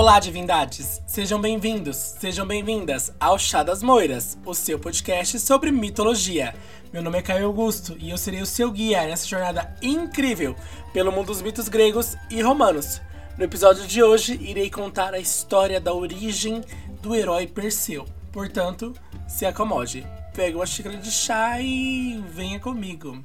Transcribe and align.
Olá, 0.00 0.18
divindades! 0.18 1.02
Sejam 1.06 1.38
bem-vindos, 1.38 1.94
sejam 1.94 2.46
bem-vindas 2.46 3.12
ao 3.20 3.38
Chá 3.38 3.62
das 3.62 3.82
Moiras, 3.82 4.38
o 4.46 4.54
seu 4.54 4.78
podcast 4.78 5.38
sobre 5.38 5.70
mitologia. 5.70 6.54
Meu 6.90 7.02
nome 7.02 7.18
é 7.18 7.22
Caio 7.22 7.44
Augusto 7.44 7.94
e 7.98 8.08
eu 8.08 8.16
serei 8.16 8.40
o 8.40 8.46
seu 8.46 8.70
guia 8.70 9.04
nessa 9.04 9.28
jornada 9.28 9.76
incrível 9.82 10.56
pelo 10.94 11.12
mundo 11.12 11.26
dos 11.26 11.42
mitos 11.42 11.68
gregos 11.68 12.16
e 12.30 12.40
romanos. 12.40 12.98
No 13.36 13.44
episódio 13.44 13.86
de 13.86 14.02
hoje, 14.02 14.40
irei 14.40 14.70
contar 14.70 15.12
a 15.12 15.18
história 15.18 15.78
da 15.78 15.92
origem 15.92 16.62
do 17.02 17.14
herói 17.14 17.46
Perseu. 17.46 18.06
Portanto, 18.32 18.94
se 19.28 19.44
acomode, 19.44 20.06
pega 20.34 20.56
uma 20.56 20.64
xícara 20.64 20.96
de 20.96 21.10
chá 21.10 21.60
e 21.60 22.24
venha 22.30 22.58
comigo. 22.58 23.22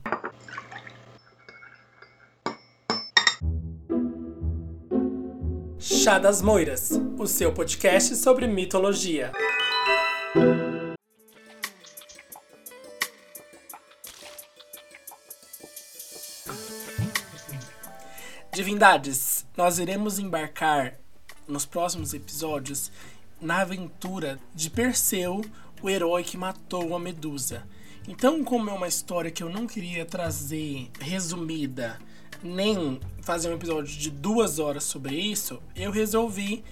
Chá 5.88 6.18
das 6.18 6.42
Moiras, 6.42 6.90
o 7.16 7.28
seu 7.28 7.54
podcast 7.54 8.16
sobre 8.16 8.48
mitologia. 8.48 9.32
Divindades, 18.52 19.46
nós 19.56 19.78
iremos 19.78 20.18
embarcar 20.18 20.96
nos 21.48 21.68
próximos 21.68 22.16
episódios 22.16 22.92
na 23.40 23.62
aventura 23.62 24.40
de 24.56 24.72
Perseu, 24.72 25.46
o 25.84 25.88
herói 25.88 26.24
que 26.24 26.36
matou 26.36 26.96
a 26.96 27.00
Medusa. 27.00 27.64
Então, 28.08 28.44
como 28.44 28.72
é 28.72 28.74
uma 28.74 28.88
história 28.88 29.30
que 29.30 29.44
eu 29.44 29.50
não 29.50 29.68
queria 29.68 30.04
trazer 30.04 30.90
resumida, 31.00 32.00
nem 32.46 33.00
fazer 33.22 33.50
um 33.50 33.54
episódio 33.54 33.98
de 33.98 34.10
duas 34.10 34.60
horas 34.60 34.84
sobre 34.84 35.16
isso, 35.16 35.62
eu 35.76 35.92
resolvi 35.92 36.64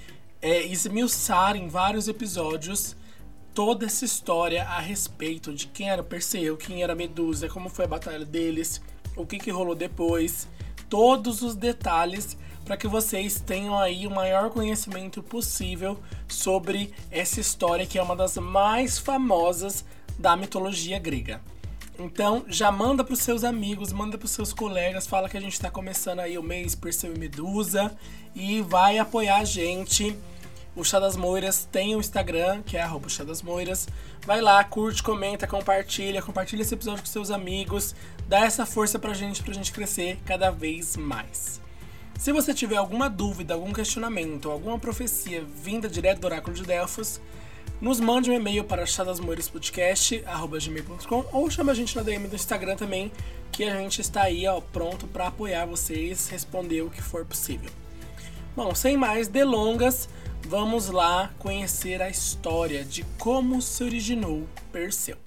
é, 0.42 0.62
esmiuçar 0.64 1.56
em 1.56 1.68
vários 1.68 2.08
episódios 2.08 2.96
toda 3.54 3.86
essa 3.86 4.06
história 4.06 4.64
a 4.64 4.80
respeito 4.80 5.54
de 5.54 5.68
quem 5.68 5.90
era 5.90 6.04
Perseu, 6.04 6.58
quem 6.58 6.84
era 6.84 6.96
Medusa, 6.96 7.48
como 7.48 7.70
foi 7.70 7.86
a 7.86 7.88
batalha 7.88 8.26
deles, 8.26 8.82
o 9.16 9.26
que, 9.26 9.38
que 9.38 9.52
rolou 9.52 9.76
depois, 9.76 10.48
todos 10.90 11.42
os 11.42 11.56
detalhes 11.56 12.38
para 12.66 12.78
que 12.78 12.88
vocês 12.88 13.40
tenham 13.40 13.78
aí 13.78 14.08
o 14.08 14.12
maior 14.12 14.50
conhecimento 14.50 15.22
possível 15.22 16.00
sobre 16.28 16.94
essa 17.12 17.40
história 17.40 17.86
que 17.86 18.00
é 18.00 18.04
uma 18.04 18.16
das 18.16 18.38
mais 18.38 18.98
famosas 18.98 19.86
da 20.18 20.36
mitologia 20.36 20.98
grega. 20.98 21.42
Então, 21.98 22.44
já 22.48 22.72
manda 22.72 23.04
para 23.04 23.14
os 23.14 23.20
seus 23.20 23.44
amigos, 23.44 23.94
manda 23.94 24.18
para 24.18 24.26
os 24.26 24.32
seus 24.32 24.52
colegas, 24.52 25.06
fala 25.06 25.30
que 25.30 25.38
a 25.38 25.42
gente 25.42 25.54
está 25.54 25.70
começando 25.70 26.20
aí 26.20 26.38
o 26.38 26.44
mês 26.44 26.74
Perseu 26.74 27.14
e 27.14 27.20
Medusa 27.20 27.96
e 28.36 28.62
vai 28.62 28.98
apoiar 28.98 29.38
a 29.38 29.44
gente. 29.44 30.18
O 30.76 30.84
Chá 30.84 31.00
das 31.00 31.16
Moiras 31.16 31.70
tem 31.72 31.96
o 31.96 32.00
Instagram, 32.00 32.64
que 32.64 32.76
é 32.76 32.82
arroba 32.82 33.08
Chá 33.08 33.24
das 33.24 33.44
Moiras. 33.44 33.88
Vai 34.26 34.42
lá, 34.42 34.64
curte, 34.64 35.04
comenta, 35.04 35.46
compartilha, 35.46 36.20
compartilha 36.20 36.64
esse 36.64 36.74
episódio 36.74 37.02
com 37.04 37.10
seus 37.10 37.30
amigos. 37.30 37.94
Dá 38.28 38.40
essa 38.40 38.66
força 38.66 38.98
pra 38.98 39.14
gente, 39.14 39.44
pra 39.44 39.54
gente 39.54 39.72
crescer 39.72 40.18
cada 40.26 40.50
vez 40.50 40.98
mais. 40.98 41.62
Se 42.18 42.32
você 42.32 42.56
tiver 42.56 42.78
alguma 42.78 43.08
dúvida, 43.08 43.54
algum 43.54 43.72
questionamento, 43.72 44.50
alguma 44.50 44.80
profecia 44.80 45.44
vinda 45.44 45.88
direto 45.88 46.22
do 46.22 46.26
Oráculo 46.26 46.56
de 46.56 46.64
Delfos, 46.64 47.22
nos 47.82 48.00
mande 48.00 48.32
um 48.32 48.34
e-mail 48.34 48.64
para 48.64 48.86
chadasmoiraspodcast.gmail.com 48.86 51.26
ou 51.32 51.50
chama 51.50 51.74
a 51.74 51.76
gente 51.76 51.96
na 51.96 52.02
DM 52.02 52.28
do 52.28 52.36
Instagram 52.36 52.76
também, 52.76 53.12
que 53.52 53.64
a 53.66 53.76
gente 53.78 54.00
está 54.00 54.22
aí 54.24 54.48
ó, 54.48 54.62
pronto 54.62 55.06
para 55.08 55.28
apoiar 55.28 55.66
vocês, 55.66 56.30
responder 56.30 56.82
o 56.82 56.90
que 56.90 57.02
for 57.02 57.26
possível. 57.26 57.70
Bom, 58.56 58.74
sem 58.74 58.96
mais 58.96 59.28
delongas, 59.28 60.08
vamos 60.48 60.90
lá 60.90 61.34
conhecer 61.40 62.02
a 62.02 62.10
história 62.10 62.86
de 62.86 63.04
como 63.18 63.62
se 63.62 63.84
originou 63.84 64.48
Perseu. 64.72 65.18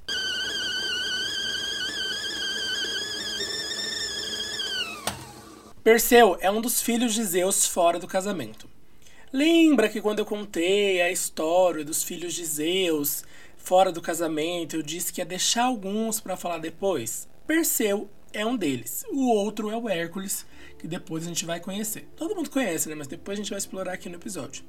Perseu 5.85 6.39
é 6.41 6.51
um 6.51 6.61
dos 6.61 6.83
filhos 6.83 7.15
de 7.15 7.23
Zeus 7.23 7.67
fora 7.67 7.99
do 7.99 8.09
casamento. 8.09 8.76
Lembra 9.33 9.89
que 9.89 10.01
quando 10.01 10.21
eu 10.21 10.25
contei 10.25 11.03
a 11.03 11.11
história 11.11 11.85
dos 11.85 12.05
filhos 12.05 12.33
de 12.33 12.45
Zeus 12.45 13.25
fora 13.57 13.91
do 13.91 14.01
casamento, 14.01 14.77
eu 14.77 14.83
disse 14.83 15.13
que 15.13 15.21
ia 15.21 15.25
deixar 15.25 15.65
alguns 15.65 16.21
para 16.21 16.37
falar 16.37 16.59
depois? 16.59 17.29
Perseu 17.45 18.09
é 18.33 18.47
um 18.47 18.57
deles. 18.57 19.05
O 19.11 19.29
outro 19.29 19.69
é 19.69 19.77
o 19.77 19.89
Hércules, 19.89 20.47
que 20.79 20.87
depois 20.87 21.25
a 21.25 21.29
gente 21.29 21.45
vai 21.45 21.59
conhecer. 21.59 22.09
Todo 22.17 22.37
mundo 22.37 22.51
conhece, 22.51 22.89
né? 22.89 22.95
Mas 22.95 23.09
depois 23.09 23.37
a 23.37 23.43
gente 23.43 23.51
vai 23.51 23.59
explorar 23.59 23.95
aqui 23.95 24.09
no 24.09 24.15
episódio. 24.15 24.65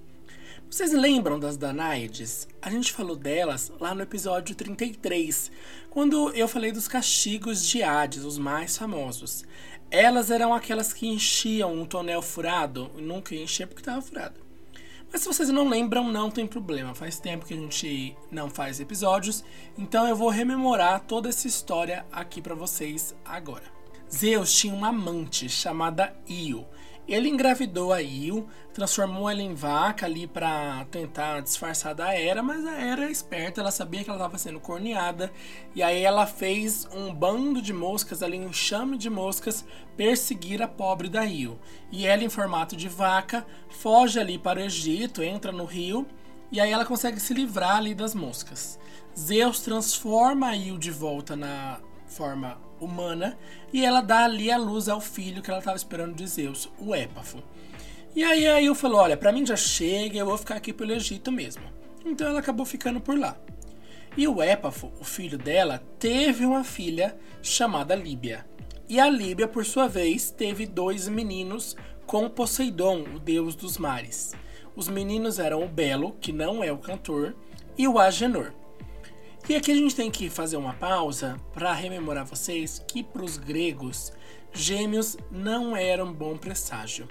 Vocês 0.67 0.91
lembram 0.91 1.39
das 1.39 1.55
Danáides? 1.55 2.47
A 2.59 2.71
gente 2.71 2.91
falou 2.91 3.15
delas 3.15 3.71
lá 3.79 3.93
no 3.93 4.01
episódio 4.01 4.55
33, 4.55 5.51
quando 5.91 6.31
eu 6.31 6.47
falei 6.47 6.71
dos 6.71 6.87
castigos 6.87 7.63
de 7.63 7.83
Hades, 7.83 8.23
os 8.23 8.39
mais 8.39 8.75
famosos. 8.75 9.45
Elas 9.91 10.31
eram 10.31 10.51
aquelas 10.51 10.91
que 10.93 11.07
enchiam 11.07 11.73
um 11.73 11.85
tonel 11.85 12.23
furado, 12.23 12.89
nunca 12.97 13.35
enchia 13.35 13.67
porque 13.67 13.81
estava 13.81 14.01
furado. 14.01 14.46
Mas 15.11 15.21
se 15.21 15.27
vocês 15.27 15.49
não 15.49 15.67
lembram, 15.67 16.11
não 16.11 16.29
tem 16.29 16.45
problema. 16.45 16.93
Faz 16.93 17.19
tempo 17.19 17.45
que 17.45 17.53
a 17.53 17.57
gente 17.57 18.15
não 18.29 18.49
faz 18.49 18.79
episódios, 18.79 19.43
então 19.77 20.07
eu 20.07 20.15
vou 20.15 20.29
rememorar 20.29 21.01
toda 21.01 21.29
essa 21.29 21.47
história 21.47 22.05
aqui 22.11 22.41
para 22.41 22.55
vocês 22.55 23.15
agora. 23.25 23.63
Zeus 24.13 24.53
tinha 24.53 24.73
uma 24.73 24.89
amante 24.89 25.49
chamada 25.49 26.15
Io. 26.27 26.65
Ele 27.07 27.29
engravidou 27.29 27.93
a 27.93 28.01
Io, 28.01 28.47
transformou 28.73 29.29
ela 29.29 29.41
em 29.41 29.53
vaca 29.53 30.05
ali 30.05 30.27
para 30.27 30.85
tentar 30.91 31.39
disfarçar 31.39 31.95
da 31.95 32.13
Hera, 32.13 32.43
mas 32.43 32.65
a 32.65 32.77
Hera 32.77 33.05
é 33.05 33.11
esperta, 33.11 33.61
ela 33.61 33.71
sabia 33.71 34.03
que 34.03 34.09
ela 34.09 34.19
estava 34.19 34.37
sendo 34.37 34.59
corneada, 34.59 35.31
e 35.73 35.81
aí 35.81 36.03
ela 36.03 36.27
fez 36.27 36.85
um 36.93 37.13
bando 37.13 37.61
de 37.61 37.71
moscas 37.71 38.21
ali, 38.21 38.37
um 38.37 38.49
enxame 38.49 38.97
de 38.97 39.09
moscas, 39.09 39.63
perseguir 39.95 40.61
a 40.61 40.67
pobre 40.67 41.07
da 41.07 41.23
Io. 41.23 41.57
E 41.91 42.05
ela, 42.05 42.25
em 42.25 42.29
formato 42.29 42.75
de 42.75 42.89
vaca, 42.89 43.45
foge 43.69 44.19
ali 44.19 44.37
para 44.37 44.59
o 44.59 44.63
Egito, 44.63 45.23
entra 45.23 45.53
no 45.53 45.63
rio, 45.63 46.05
e 46.51 46.59
aí 46.59 46.71
ela 46.71 46.85
consegue 46.85 47.21
se 47.21 47.33
livrar 47.33 47.77
ali 47.77 47.95
das 47.95 48.13
moscas. 48.13 48.77
Zeus 49.17 49.61
transforma 49.61 50.49
a 50.49 50.55
Io 50.55 50.77
de 50.77 50.91
volta 50.91 51.37
na 51.37 51.79
forma 52.05 52.66
humana 52.79 53.37
e 53.71 53.85
ela 53.85 54.01
dá 54.01 54.23
ali 54.23 54.51
a 54.51 54.57
luz 54.57 54.87
ao 54.89 55.01
filho 55.01 55.41
que 55.41 55.49
ela 55.49 55.59
estava 55.59 55.77
esperando 55.77 56.15
de 56.15 56.27
Zeus, 56.27 56.69
o 56.79 56.93
Épafo. 56.93 57.41
E 58.15 58.23
aí 58.23 58.47
aí 58.47 58.65
eu 58.65 58.75
falou, 58.75 58.99
olha, 58.99 59.15
para 59.15 59.31
mim 59.31 59.45
já 59.45 59.55
chega, 59.55 60.17
eu 60.17 60.25
vou 60.25 60.37
ficar 60.37 60.55
aqui 60.55 60.73
pelo 60.73 60.91
Egito 60.91 61.31
mesmo. 61.31 61.63
Então 62.05 62.27
ela 62.27 62.39
acabou 62.39 62.65
ficando 62.65 62.99
por 62.99 63.17
lá. 63.17 63.37
E 64.15 64.27
o 64.27 64.41
Épafo, 64.41 64.91
o 64.99 65.03
filho 65.03 65.37
dela, 65.37 65.83
teve 65.99 66.45
uma 66.45 66.63
filha 66.63 67.15
chamada 67.41 67.93
Líbia. 67.93 68.45
E 68.89 68.99
a 68.99 69.09
Líbia, 69.09 69.47
por 69.47 69.65
sua 69.65 69.87
vez, 69.87 70.31
teve 70.31 70.65
dois 70.65 71.07
meninos 71.07 71.75
com 72.05 72.29
Poseidon, 72.29 73.03
o 73.15 73.19
deus 73.19 73.53
dos 73.55 73.77
mares. 73.77 74.33
Os 74.75 74.87
meninos 74.87 75.39
eram 75.39 75.63
o 75.63 75.67
Belo, 75.67 76.15
que 76.21 76.31
não 76.31 76.63
é 76.63 76.71
o 76.71 76.77
cantor, 76.77 77.35
e 77.77 77.87
o 77.87 77.99
Agenor. 77.99 78.53
E 79.49 79.55
aqui 79.55 79.71
a 79.71 79.75
gente 79.75 79.95
tem 79.95 80.11
que 80.11 80.29
fazer 80.29 80.57
uma 80.57 80.73
pausa 80.73 81.39
para 81.53 81.71
rememorar 81.71 82.25
vocês 82.25 82.83
que 82.85 83.01
para 83.01 83.23
os 83.23 83.37
gregos, 83.37 84.11
gêmeos 84.51 85.15
não 85.31 85.73
eram 85.73 86.07
um 86.07 86.13
bom 86.13 86.35
presságio. 86.35 87.07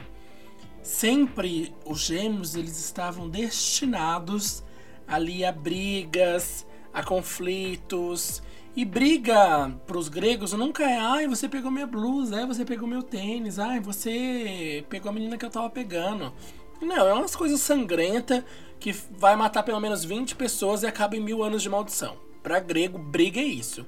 Sempre 0.82 1.74
os 1.86 2.00
gêmeos 2.00 2.54
eles 2.54 2.78
estavam 2.78 3.26
destinados 3.26 4.62
ali 5.08 5.46
a 5.46 5.50
brigas, 5.50 6.66
a 6.92 7.02
conflitos. 7.02 8.42
E 8.76 8.84
briga 8.84 9.70
para 9.86 9.96
os 9.96 10.10
gregos 10.10 10.52
nunca 10.52 10.84
é, 10.84 10.98
ai, 10.98 11.26
você 11.26 11.48
pegou 11.48 11.70
minha 11.70 11.86
blusa, 11.86 12.36
ai, 12.36 12.46
você 12.46 12.66
pegou 12.66 12.86
meu 12.86 13.02
tênis, 13.02 13.58
ai, 13.58 13.80
você 13.80 14.84
pegou 14.90 15.08
a 15.08 15.14
menina 15.14 15.38
que 15.38 15.44
eu 15.46 15.50
tava 15.50 15.70
pegando. 15.70 16.34
Não, 16.82 17.08
é 17.08 17.14
umas 17.14 17.34
coisas 17.34 17.62
sangrentas 17.62 18.44
que 18.78 18.92
vai 18.92 19.34
matar 19.36 19.62
pelo 19.62 19.80
menos 19.80 20.04
20 20.04 20.36
pessoas 20.36 20.82
e 20.82 20.86
acaba 20.86 21.16
em 21.16 21.20
mil 21.20 21.42
anos 21.42 21.62
de 21.62 21.70
maldição. 21.70 22.25
Para 22.46 22.60
grego, 22.60 22.96
briga 22.96 23.40
é 23.40 23.44
isso. 23.44 23.84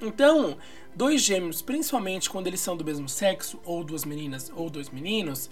Então, 0.00 0.58
dois 0.92 1.22
gêmeos, 1.22 1.62
principalmente 1.62 2.28
quando 2.28 2.48
eles 2.48 2.58
são 2.58 2.76
do 2.76 2.84
mesmo 2.84 3.08
sexo, 3.08 3.60
ou 3.64 3.84
duas 3.84 4.04
meninas 4.04 4.50
ou 4.56 4.68
dois 4.68 4.90
meninos, 4.90 5.48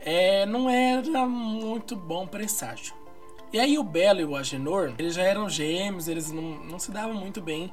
é, 0.00 0.44
não 0.44 0.68
era 0.68 1.24
muito 1.24 1.94
bom 1.94 2.26
presságio. 2.26 2.92
E 3.52 3.60
aí 3.60 3.78
o 3.78 3.84
Belo 3.84 4.20
e 4.20 4.24
o 4.24 4.34
Agenor, 4.34 4.92
eles 4.98 5.14
já 5.14 5.22
eram 5.22 5.48
gêmeos, 5.48 6.08
eles 6.08 6.32
não, 6.32 6.64
não 6.64 6.76
se 6.76 6.90
davam 6.90 7.14
muito 7.14 7.40
bem. 7.40 7.72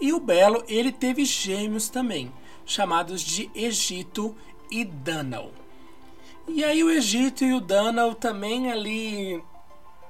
E 0.00 0.12
o 0.12 0.20
Belo, 0.20 0.62
ele 0.68 0.92
teve 0.92 1.24
gêmeos 1.24 1.88
também, 1.88 2.32
chamados 2.64 3.20
de 3.20 3.50
Egito 3.52 4.32
e 4.70 4.84
Danal. 4.84 5.50
E 6.46 6.62
aí 6.62 6.84
o 6.84 6.90
Egito 6.92 7.44
e 7.44 7.52
o 7.52 7.60
Danal 7.60 8.14
também 8.14 8.70
ali 8.70 9.42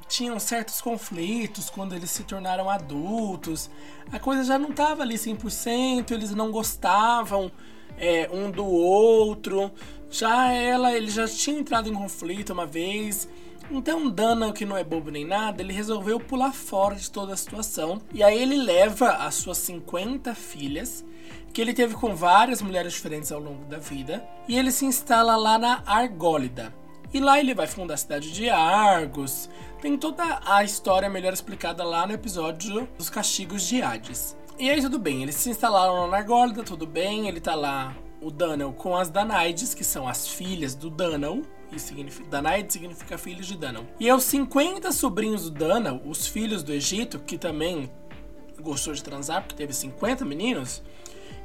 tinham 0.08 0.38
certos 0.38 0.80
conflitos 0.80 1.68
quando 1.70 1.94
eles 1.94 2.10
se 2.10 2.24
tornaram 2.24 2.70
adultos. 2.70 3.70
A 4.12 4.18
coisa 4.18 4.44
já 4.44 4.58
não 4.58 4.70
estava 4.70 5.02
ali 5.02 5.16
100%, 5.16 6.10
eles 6.12 6.34
não 6.34 6.50
gostavam 6.50 7.50
é, 7.98 8.28
um 8.32 8.50
do 8.50 8.64
outro. 8.64 9.70
Já 10.10 10.52
ela, 10.52 10.92
ele 10.92 11.10
já 11.10 11.26
tinha 11.26 11.58
entrado 11.58 11.88
em 11.88 11.94
conflito 11.94 12.52
uma 12.52 12.66
vez. 12.66 13.28
Então 13.70 14.08
Dana, 14.08 14.52
que 14.52 14.64
não 14.64 14.76
é 14.76 14.84
bobo 14.84 15.10
nem 15.10 15.24
nada, 15.24 15.60
ele 15.60 15.72
resolveu 15.72 16.20
pular 16.20 16.52
fora 16.52 16.94
de 16.94 17.10
toda 17.10 17.32
a 17.32 17.36
situação. 17.36 18.00
E 18.12 18.22
aí 18.22 18.40
ele 18.40 18.56
leva 18.56 19.08
as 19.10 19.34
suas 19.34 19.58
50 19.58 20.34
filhas, 20.34 21.04
que 21.52 21.60
ele 21.60 21.74
teve 21.74 21.94
com 21.94 22.14
várias 22.14 22.62
mulheres 22.62 22.92
diferentes 22.92 23.32
ao 23.32 23.40
longo 23.40 23.64
da 23.64 23.78
vida, 23.78 24.24
e 24.46 24.56
ele 24.56 24.70
se 24.70 24.84
instala 24.84 25.34
lá 25.36 25.58
na 25.58 25.82
Argólida. 25.84 26.72
E 27.12 27.20
lá 27.20 27.38
ele 27.38 27.54
vai 27.54 27.66
fundar 27.66 27.94
a 27.94 27.96
cidade 27.98 28.32
de 28.32 28.48
Argos. 28.50 29.48
Tem 29.80 29.96
toda 29.96 30.40
a 30.44 30.64
história 30.64 31.08
melhor 31.08 31.32
explicada 31.32 31.84
lá 31.84 32.06
no 32.06 32.12
episódio 32.12 32.88
dos 32.98 33.08
castigos 33.08 33.66
de 33.66 33.82
Hades. 33.82 34.36
E 34.58 34.70
aí 34.70 34.80
tudo 34.80 34.98
bem, 34.98 35.22
eles 35.22 35.34
se 35.34 35.50
instalaram 35.50 36.08
na 36.08 36.16
Argólida, 36.16 36.62
tudo 36.62 36.86
bem, 36.86 37.28
ele 37.28 37.40
tá 37.40 37.54
lá, 37.54 37.94
o 38.22 38.30
Danel, 38.30 38.72
com 38.72 38.96
as 38.96 39.10
Danaides, 39.10 39.74
que 39.74 39.84
são 39.84 40.08
as 40.08 40.26
filhas 40.26 40.74
do 40.74 40.88
Danel, 40.88 41.42
isso 41.70 41.88
significa, 41.88 42.26
significa 42.68 43.18
filhos 43.18 43.46
de 43.46 43.56
Danão. 43.56 43.86
E 44.00 44.08
aos 44.08 44.24
50 44.24 44.90
sobrinhos 44.92 45.50
do 45.50 45.50
Dana, 45.50 46.00
os 46.04 46.26
filhos 46.26 46.62
do 46.62 46.72
Egito, 46.72 47.18
que 47.18 47.36
também 47.36 47.90
gostou 48.60 48.94
de 48.94 49.02
transar, 49.02 49.42
porque 49.42 49.56
teve 49.56 49.72
50 49.72 50.24
meninos, 50.24 50.82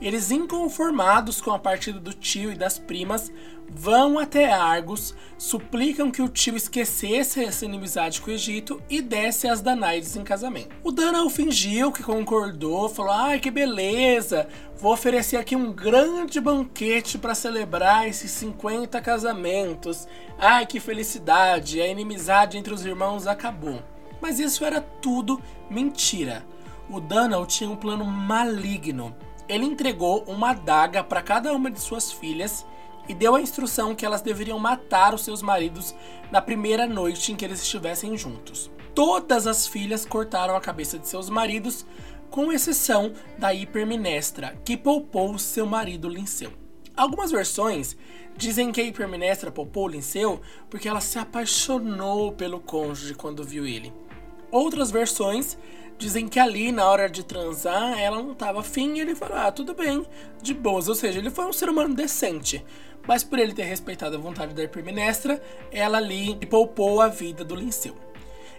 eles, 0.01 0.31
inconformados 0.31 1.39
com 1.39 1.51
a 1.51 1.59
partida 1.59 1.99
do 1.99 2.11
tio 2.11 2.51
e 2.51 2.55
das 2.55 2.79
primas, 2.79 3.31
vão 3.69 4.17
até 4.19 4.51
Argos, 4.51 5.15
suplicam 5.37 6.11
que 6.11 6.21
o 6.21 6.27
tio 6.27 6.55
esquecesse 6.55 7.43
essa 7.43 7.65
inimizade 7.65 8.19
com 8.19 8.29
o 8.29 8.33
Egito 8.33 8.81
e 8.89 9.01
desse 9.01 9.47
as 9.47 9.61
Danaides 9.61 10.15
em 10.15 10.23
casamento. 10.23 10.75
O 10.83 10.91
Danao 10.91 11.29
fingiu 11.29 11.91
que 11.91 12.03
concordou, 12.03 12.89
falou: 12.89 13.11
ai 13.11 13.39
que 13.39 13.51
beleza, 13.51 14.47
vou 14.75 14.91
oferecer 14.91 15.37
aqui 15.37 15.55
um 15.55 15.71
grande 15.71 16.41
banquete 16.41 17.17
para 17.17 17.35
celebrar 17.35 18.07
esses 18.07 18.31
50 18.31 18.99
casamentos. 19.01 20.07
Ai 20.37 20.65
que 20.65 20.79
felicidade, 20.79 21.79
a 21.79 21.87
inimizade 21.87 22.57
entre 22.57 22.73
os 22.73 22.85
irmãos 22.85 23.27
acabou. 23.27 23.81
Mas 24.19 24.39
isso 24.39 24.65
era 24.65 24.81
tudo 24.81 25.41
mentira. 25.69 26.45
O 26.89 26.99
Danao 26.99 27.45
tinha 27.45 27.69
um 27.69 27.75
plano 27.75 28.03
maligno 28.03 29.15
ele 29.51 29.65
entregou 29.65 30.23
uma 30.27 30.51
adaga 30.51 31.03
para 31.03 31.21
cada 31.21 31.51
uma 31.51 31.69
de 31.69 31.79
suas 31.79 32.09
filhas 32.09 32.65
e 33.09 33.13
deu 33.13 33.35
a 33.35 33.41
instrução 33.41 33.93
que 33.93 34.05
elas 34.05 34.21
deveriam 34.21 34.57
matar 34.57 35.13
os 35.13 35.25
seus 35.25 35.41
maridos 35.41 35.93
na 36.31 36.41
primeira 36.41 36.87
noite 36.87 37.33
em 37.33 37.35
que 37.35 37.43
eles 37.43 37.61
estivessem 37.61 38.17
juntos. 38.17 38.71
Todas 38.95 39.47
as 39.47 39.67
filhas 39.67 40.05
cortaram 40.05 40.55
a 40.55 40.61
cabeça 40.61 40.97
de 40.97 41.05
seus 41.05 41.29
maridos, 41.29 41.85
com 42.29 42.49
exceção 42.49 43.11
da 43.37 43.53
Hiperminestra, 43.53 44.57
que 44.63 44.77
poupou 44.77 45.37
seu 45.37 45.65
marido 45.65 46.07
Linceu. 46.07 46.53
Algumas 46.95 47.29
versões 47.29 47.97
dizem 48.37 48.71
que 48.71 48.79
a 48.79 48.85
Hiperminestra 48.85 49.51
poupou 49.51 49.89
Linceu 49.89 50.39
porque 50.69 50.87
ela 50.87 51.01
se 51.01 51.19
apaixonou 51.19 52.31
pelo 52.31 52.61
cônjuge 52.61 53.15
quando 53.15 53.43
viu 53.43 53.65
ele. 53.65 53.91
Outras 54.49 54.91
versões 54.91 55.57
Dizem 56.01 56.27
que 56.27 56.39
ali, 56.39 56.71
na 56.71 56.89
hora 56.89 57.07
de 57.07 57.23
transar, 57.23 57.99
ela 57.99 58.23
não 58.23 58.33
tava 58.33 58.61
afim 58.61 58.95
e 58.95 59.01
ele 59.01 59.13
falou: 59.13 59.37
ah, 59.37 59.51
tudo 59.51 59.75
bem, 59.75 60.03
de 60.41 60.51
boas. 60.51 60.87
Ou 60.87 60.95
seja, 60.95 61.19
ele 61.19 61.29
foi 61.29 61.45
um 61.45 61.53
ser 61.53 61.69
humano 61.69 61.93
decente. 61.93 62.65
Mas 63.07 63.23
por 63.23 63.37
ele 63.37 63.53
ter 63.53 63.65
respeitado 63.65 64.15
a 64.15 64.19
vontade 64.19 64.55
da 64.55 64.63
Hiperminestra, 64.63 65.39
ela 65.71 65.99
ali 65.99 66.43
poupou 66.47 67.01
a 67.01 67.07
vida 67.07 67.45
do 67.45 67.53
Linceu. 67.53 67.95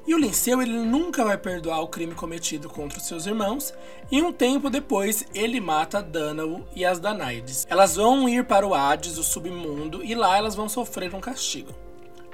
E 0.06 0.14
o 0.14 0.18
Linceu 0.18 0.62
ele 0.62 0.78
nunca 0.78 1.24
vai 1.24 1.36
perdoar 1.36 1.80
o 1.80 1.88
crime 1.88 2.14
cometido 2.14 2.68
contra 2.68 2.98
os 2.98 3.08
seus 3.08 3.26
irmãos, 3.26 3.74
e 4.08 4.22
um 4.22 4.32
tempo 4.32 4.70
depois 4.70 5.26
ele 5.34 5.60
mata 5.60 6.00
Dânao 6.00 6.64
e 6.76 6.84
as 6.84 7.00
Danaides. 7.00 7.66
Elas 7.68 7.96
vão 7.96 8.28
ir 8.28 8.44
para 8.44 8.64
o 8.64 8.72
Hades, 8.72 9.18
o 9.18 9.24
submundo, 9.24 10.04
e 10.04 10.14
lá 10.14 10.36
elas 10.36 10.54
vão 10.54 10.68
sofrer 10.68 11.12
um 11.12 11.20
castigo. 11.20 11.74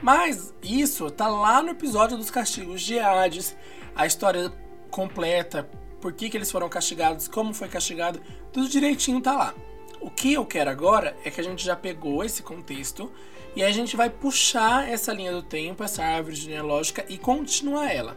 Mas 0.02 0.52
isso 0.62 1.10
tá 1.10 1.28
lá 1.28 1.62
no 1.62 1.70
episódio 1.70 2.18
dos 2.18 2.30
castigos 2.30 2.82
de 2.82 2.98
Hades, 2.98 3.56
a 3.96 4.04
história 4.04 4.52
completa, 4.90 5.68
por 6.00 6.12
que, 6.12 6.30
que 6.30 6.36
eles 6.36 6.50
foram 6.50 6.68
castigados, 6.68 7.28
como 7.28 7.52
foi 7.52 7.68
castigado, 7.68 8.20
tudo 8.52 8.68
direitinho 8.68 9.20
tá 9.20 9.34
lá. 9.34 9.54
O 10.00 10.10
que 10.10 10.32
eu 10.32 10.46
quero 10.46 10.70
agora 10.70 11.16
é 11.24 11.30
que 11.30 11.40
a 11.40 11.44
gente 11.44 11.64
já 11.64 11.74
pegou 11.74 12.24
esse 12.24 12.42
contexto 12.42 13.10
e 13.56 13.64
a 13.64 13.72
gente 13.72 13.96
vai 13.96 14.08
puxar 14.08 14.88
essa 14.88 15.12
linha 15.12 15.32
do 15.32 15.42
tempo, 15.42 15.82
essa 15.82 16.04
árvore 16.04 16.36
genealógica 16.36 17.04
e 17.08 17.18
continuar 17.18 17.92
ela. 17.92 18.16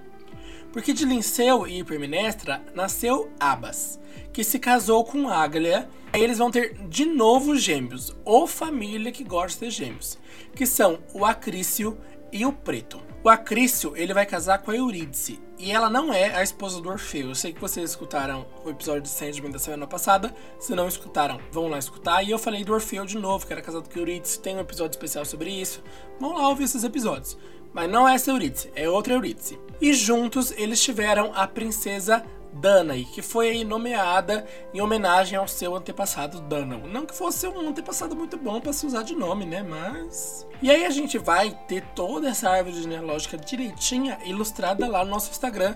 Porque 0.71 0.93
de 0.93 1.05
Linceu 1.05 1.67
e 1.67 1.79
Hiperminestra 1.79 2.63
nasceu 2.73 3.29
Abas, 3.39 3.99
que 4.31 4.43
se 4.43 4.59
casou 4.59 5.03
com 5.03 5.27
Áglia. 5.27 5.89
Aí 6.13 6.23
eles 6.23 6.37
vão 6.37 6.51
ter 6.51 6.75
de 6.87 7.05
novo 7.05 7.57
gêmeos, 7.57 8.15
ou 8.23 8.45
família 8.45 9.11
que 9.11 9.23
gosta 9.23 9.65
de 9.65 9.71
gêmeos, 9.71 10.17
que 10.55 10.65
são 10.65 10.99
o 11.13 11.25
Acrício 11.25 11.97
e 12.31 12.45
o 12.45 12.53
Preto. 12.53 13.10
O 13.23 13.29
Acrício, 13.29 13.95
ele 13.95 14.15
vai 14.15 14.25
casar 14.25 14.57
com 14.57 14.71
a 14.71 14.75
Eurídice, 14.75 15.39
e 15.59 15.71
ela 15.71 15.91
não 15.91 16.11
é 16.11 16.33
a 16.33 16.41
esposa 16.41 16.81
do 16.81 16.89
Orfeu. 16.89 17.29
Eu 17.29 17.35
sei 17.35 17.53
que 17.53 17.61
vocês 17.61 17.91
escutaram 17.91 18.47
o 18.65 18.69
episódio 18.71 19.03
de 19.03 19.09
Sandman 19.09 19.51
da 19.51 19.59
semana 19.59 19.85
passada. 19.85 20.33
Se 20.59 20.73
não 20.73 20.87
escutaram, 20.87 21.39
vão 21.51 21.67
lá 21.67 21.77
escutar. 21.77 22.23
E 22.23 22.31
eu 22.31 22.39
falei 22.39 22.63
do 22.63 22.73
Orfeu 22.73 23.05
de 23.05 23.19
novo, 23.19 23.45
que 23.45 23.53
era 23.53 23.61
casado 23.61 23.87
com 23.87 23.99
Eurídice. 23.99 24.39
Tem 24.39 24.55
um 24.55 24.61
episódio 24.61 24.95
especial 24.95 25.23
sobre 25.23 25.51
isso. 25.51 25.83
Vão 26.19 26.33
lá 26.33 26.49
ouvir 26.49 26.63
esses 26.63 26.83
episódios. 26.83 27.37
Mas 27.71 27.87
não 27.91 28.09
é 28.09 28.15
essa 28.15 28.31
Eurídice, 28.31 28.71
é 28.75 28.89
outra 28.89 29.13
Eurídice. 29.13 29.59
E 29.79 29.93
juntos 29.93 30.51
eles 30.57 30.81
tiveram 30.81 31.31
a 31.35 31.47
princesa 31.47 32.25
Danae, 32.53 33.05
que 33.05 33.21
foi 33.21 33.63
nomeada 33.63 34.45
em 34.73 34.81
homenagem 34.81 35.37
ao 35.37 35.47
seu 35.47 35.75
antepassado 35.75 36.41
Danao. 36.41 36.87
Não 36.87 37.05
que 37.05 37.15
fosse 37.15 37.47
um 37.47 37.69
antepassado 37.69 38.15
muito 38.15 38.37
bom 38.37 38.59
para 38.59 38.73
se 38.73 38.85
usar 38.85 39.03
de 39.03 39.15
nome, 39.15 39.45
né? 39.45 39.63
Mas. 39.63 40.47
E 40.61 40.69
aí 40.69 40.85
a 40.85 40.89
gente 40.89 41.17
vai 41.17 41.57
ter 41.67 41.83
toda 41.95 42.29
essa 42.29 42.49
árvore 42.49 42.81
genealógica 42.81 43.37
direitinha 43.37 44.19
ilustrada 44.25 44.87
lá 44.87 45.03
no 45.03 45.11
nosso 45.11 45.31
Instagram, 45.31 45.75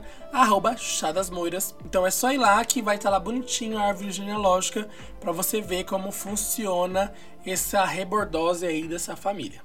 Chadasmoiras. 0.77 1.75
Então 1.85 2.05
é 2.05 2.11
só 2.11 2.31
ir 2.31 2.37
lá 2.37 2.63
que 2.63 2.81
vai 2.81 2.97
estar 2.97 3.09
tá 3.09 3.17
lá 3.17 3.19
bonitinho 3.19 3.77
a 3.77 3.81
árvore 3.81 4.11
genealógica 4.11 4.87
para 5.19 5.31
você 5.31 5.61
ver 5.61 5.85
como 5.85 6.11
funciona 6.11 7.11
essa 7.45 7.83
rebordose 7.83 8.65
aí 8.65 8.87
dessa 8.87 9.15
família. 9.15 9.61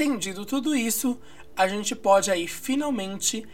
Entendido 0.00 0.46
tudo 0.46 0.74
isso, 0.74 1.20
a 1.54 1.68
gente 1.68 1.94
pode 1.94 2.30
aí 2.30 2.48
finalmente 2.48 3.46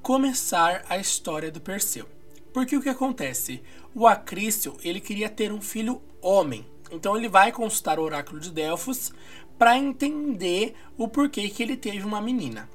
começar 0.00 0.84
a 0.88 0.96
história 0.96 1.50
do 1.50 1.60
Perseu. 1.60 2.06
Porque 2.52 2.76
o 2.76 2.80
que 2.80 2.88
acontece? 2.88 3.60
O 3.92 4.06
Acrício, 4.06 4.76
ele 4.84 5.00
queria 5.00 5.28
ter 5.28 5.50
um 5.50 5.60
filho 5.60 6.00
homem. 6.22 6.64
Então 6.92 7.16
ele 7.16 7.28
vai 7.28 7.50
consultar 7.50 7.98
o 7.98 8.04
oráculo 8.04 8.38
de 8.38 8.52
Delfos 8.52 9.12
para 9.58 9.76
entender 9.76 10.76
o 10.96 11.08
porquê 11.08 11.48
que 11.48 11.64
ele 11.64 11.76
teve 11.76 12.06
uma 12.06 12.22
menina. 12.22 12.70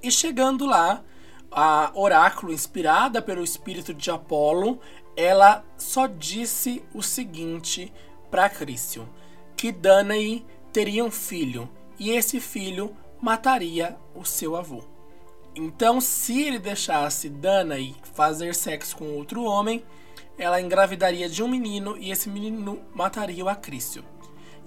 E 0.00 0.08
chegando 0.08 0.64
lá, 0.64 1.02
a 1.50 1.90
oráculo 1.92 2.52
inspirada 2.52 3.20
pelo 3.20 3.42
espírito 3.42 3.92
de 3.92 4.12
Apolo, 4.12 4.78
ela 5.16 5.64
só 5.76 6.06
disse 6.06 6.84
o 6.94 7.02
seguinte 7.02 7.92
para 8.30 8.44
Acrício: 8.44 9.08
que 9.56 9.72
Danae 9.72 10.46
teria 10.72 11.04
um 11.04 11.10
filho 11.10 11.68
e 12.00 12.10
esse 12.10 12.40
filho 12.40 12.96
mataria 13.20 13.96
o 14.14 14.24
seu 14.24 14.56
avô. 14.56 14.82
Então, 15.54 16.00
se 16.00 16.42
ele 16.42 16.58
deixasse 16.58 17.28
Danae 17.28 17.94
fazer 18.14 18.54
sexo 18.54 18.96
com 18.96 19.16
outro 19.16 19.44
homem, 19.44 19.84
ela 20.38 20.60
engravidaria 20.60 21.28
de 21.28 21.42
um 21.42 21.48
menino 21.48 21.98
e 21.98 22.10
esse 22.10 22.30
menino 22.30 22.80
mataria 22.94 23.44
o 23.44 23.48
Acrício. 23.48 24.02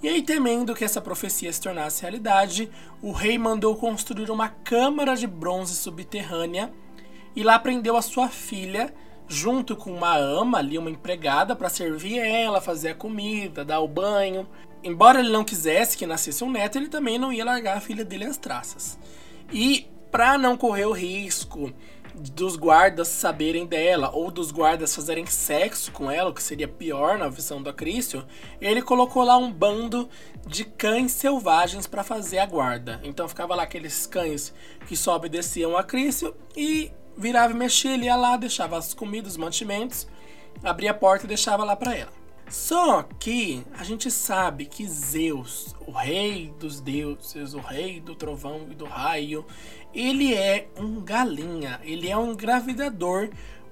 E 0.00 0.08
aí, 0.08 0.22
temendo 0.22 0.74
que 0.74 0.84
essa 0.84 1.00
profecia 1.00 1.52
se 1.52 1.60
tornasse 1.60 2.02
realidade, 2.02 2.70
o 3.02 3.10
rei 3.10 3.36
mandou 3.36 3.74
construir 3.74 4.30
uma 4.30 4.48
câmara 4.48 5.16
de 5.16 5.26
bronze 5.26 5.74
subterrânea 5.74 6.72
e 7.34 7.42
lá 7.42 7.58
prendeu 7.58 7.96
a 7.96 8.02
sua 8.02 8.28
filha 8.28 8.94
junto 9.26 9.74
com 9.74 9.90
uma 9.90 10.14
ama 10.14 10.58
ali, 10.58 10.76
uma 10.76 10.90
empregada, 10.90 11.56
para 11.56 11.70
servir 11.70 12.18
ela, 12.18 12.60
fazer 12.60 12.90
a 12.90 12.94
comida, 12.94 13.64
dar 13.64 13.80
o 13.80 13.88
banho. 13.88 14.46
Embora 14.84 15.18
ele 15.18 15.30
não 15.30 15.42
quisesse 15.42 15.96
que 15.96 16.06
nascesse 16.06 16.44
um 16.44 16.50
neto, 16.50 16.76
ele 16.76 16.88
também 16.88 17.18
não 17.18 17.32
ia 17.32 17.44
largar 17.44 17.78
a 17.78 17.80
filha 17.80 18.04
dele 18.04 18.26
às 18.26 18.36
traças. 18.36 18.98
E 19.50 19.88
para 20.10 20.36
não 20.36 20.58
correr 20.58 20.84
o 20.84 20.92
risco 20.92 21.72
dos 22.14 22.54
guardas 22.54 23.08
saberem 23.08 23.66
dela 23.66 24.10
ou 24.12 24.30
dos 24.30 24.52
guardas 24.52 24.94
fazerem 24.94 25.26
sexo 25.26 25.90
com 25.90 26.10
ela, 26.10 26.30
o 26.30 26.34
que 26.34 26.42
seria 26.42 26.68
pior 26.68 27.18
na 27.18 27.28
visão 27.28 27.62
do 27.62 27.70
Acrício, 27.70 28.24
ele 28.60 28.82
colocou 28.82 29.24
lá 29.24 29.36
um 29.36 29.50
bando 29.50 30.08
de 30.46 30.64
cães 30.64 31.12
selvagens 31.12 31.86
para 31.86 32.04
fazer 32.04 32.38
a 32.38 32.46
guarda. 32.46 33.00
Então 33.02 33.26
ficava 33.26 33.54
lá 33.54 33.64
aqueles 33.64 34.06
cães 34.06 34.54
que 34.86 34.96
só 34.96 35.16
obedeciam 35.16 35.76
a 35.76 35.80
Acrício 35.80 36.34
e 36.56 36.92
virava 37.16 37.52
e 37.52 37.56
mexia, 37.56 37.94
ele 37.94 38.04
ia 38.04 38.16
lá, 38.16 38.36
deixava 38.36 38.76
as 38.76 38.92
comidas, 38.94 39.32
os 39.32 39.38
mantimentos, 39.38 40.06
abria 40.62 40.90
a 40.90 40.94
porta 40.94 41.24
e 41.24 41.28
deixava 41.28 41.64
lá 41.64 41.74
para 41.74 41.96
ela. 41.96 42.23
Só 42.48 43.02
que 43.18 43.64
a 43.78 43.82
gente 43.82 44.10
sabe 44.10 44.66
que 44.66 44.86
Zeus, 44.86 45.74
o 45.86 45.90
rei 45.90 46.52
dos 46.58 46.80
deuses, 46.80 47.54
o 47.54 47.58
rei 47.58 48.00
do 48.00 48.14
trovão 48.14 48.66
e 48.70 48.74
do 48.74 48.84
raio, 48.84 49.44
ele 49.94 50.34
é 50.34 50.68
um 50.76 51.00
galinha, 51.00 51.80
ele 51.82 52.08
é 52.08 52.16
um 52.16 52.32
engravidador 52.32 53.30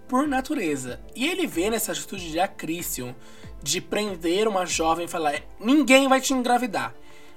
por 0.08 0.26
natureza. 0.26 1.00
E 1.14 1.26
ele 1.26 1.46
vê 1.46 1.70
nessa 1.70 1.92
atitude 1.92 2.30
de 2.30 2.40
Acrisium 2.40 3.14
de 3.62 3.80
prender 3.80 4.48
uma 4.48 4.66
jovem 4.66 5.04
e 5.04 5.08
falar: 5.08 5.42
ninguém 5.60 6.08
vai 6.08 6.20
te 6.20 6.34
engravidar. 6.34 6.94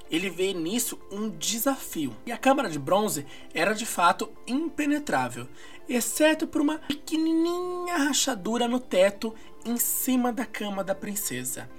Ele 0.10 0.30
vê 0.30 0.54
nisso 0.54 1.00
um 1.12 1.30
desafio. 1.30 2.16
E 2.26 2.32
a 2.32 2.38
câmara 2.38 2.70
de 2.70 2.78
bronze 2.78 3.26
era 3.54 3.74
de 3.74 3.86
fato 3.86 4.30
impenetrável, 4.46 5.48
exceto 5.90 6.46
por 6.48 6.62
uma 6.62 6.78
pequenininha 6.78 7.98
rachadura 7.98 8.68
no 8.68 8.80
teto 8.80 9.34
em 9.66 9.78
cima 9.78 10.32
da 10.32 10.46
cama 10.46 10.84
da 10.84 10.94
princesa. 10.94 11.70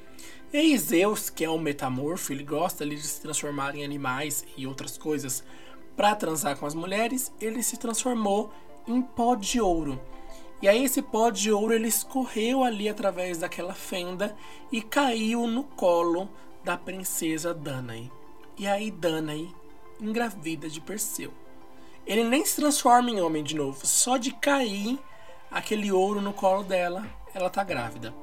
E 0.53 0.57
aí 0.57 0.79
Zeus, 0.79 1.31
que 1.31 1.45
é 1.45 1.51
um 1.51 1.59
metamorfo, 1.59 2.33
ele 2.33 2.45
gosta 2.45 2.83
ali 2.83 2.97
de 2.97 3.07
se 3.07 3.21
transformar 3.21 3.75
em 3.75 3.85
animais 3.85 4.45
e 4.57 4.67
outras 4.67 4.99
coisas 4.99 5.45
para 5.97 6.15
transar 6.15 6.57
com 6.57 6.67
as 6.67 6.75
mulheres, 6.75 7.33
ele 7.41 7.63
se 7.63 7.77
transformou 7.79 8.53
em 8.87 9.01
pó 9.01 9.35
de 9.35 9.61
ouro. 9.61 10.01
E 10.61 10.69
aí 10.69 10.85
esse 10.85 11.03
pó 11.03 11.31
de 11.31 11.51
ouro 11.51 11.75
ele 11.75 11.89
escorreu 11.89 12.65
ali 12.65 12.89
através 12.89 13.39
daquela 13.39 13.75
fenda 13.75 14.37
e 14.71 14.83
caiu 14.83 15.47
no 15.47 15.65
colo 15.65 16.29
da 16.65 16.77
princesa 16.77 17.55
Danae. 17.55 18.11
E 18.59 18.67
aí 18.67 18.91
Danae 18.91 19.55
engravida 20.01 20.69
de 20.69 20.81
Perseu. 20.81 21.33
Ele 22.07 22.25
nem 22.25 22.45
se 22.45 22.57
transforma 22.57 23.11
em 23.11 23.21
homem 23.21 23.43
de 23.43 23.55
novo, 23.55 23.87
só 23.87 24.17
de 24.17 24.33
cair 24.33 24.99
aquele 25.51 25.91
ouro 25.91 26.21
no 26.21 26.33
colo 26.33 26.63
dela, 26.63 27.07
ela 27.37 27.51
tá 27.51 27.63
grávida. 27.63 28.15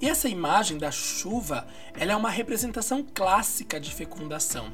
E 0.00 0.08
essa 0.08 0.28
imagem 0.28 0.76
da 0.76 0.90
chuva, 0.90 1.66
ela 1.98 2.12
é 2.12 2.16
uma 2.16 2.28
representação 2.28 3.02
clássica 3.14 3.80
de 3.80 3.92
fecundação. 3.92 4.72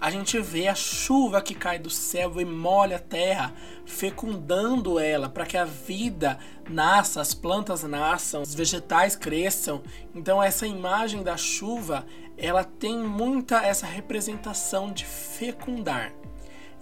A 0.00 0.10
gente 0.10 0.38
vê 0.38 0.68
a 0.68 0.74
chuva 0.74 1.40
que 1.40 1.54
cai 1.54 1.78
do 1.78 1.88
céu 1.90 2.40
e 2.40 2.44
molha 2.44 2.96
a 2.96 3.00
terra, 3.00 3.52
fecundando 3.86 4.98
ela 4.98 5.28
para 5.28 5.46
que 5.46 5.56
a 5.56 5.64
vida 5.64 6.38
nasça, 6.68 7.20
as 7.20 7.32
plantas 7.32 7.82
nasçam, 7.82 8.42
os 8.42 8.54
vegetais 8.54 9.16
cresçam. 9.16 9.82
Então 10.14 10.42
essa 10.42 10.66
imagem 10.66 11.22
da 11.22 11.36
chuva, 11.36 12.06
ela 12.36 12.62
tem 12.62 12.98
muita 12.98 13.64
essa 13.64 13.86
representação 13.86 14.92
de 14.92 15.04
fecundar. 15.04 16.12